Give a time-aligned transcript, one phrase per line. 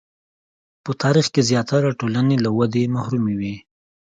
[0.83, 3.55] په تاریخ کې زیاتره ټولنې له ودې محرومې وې.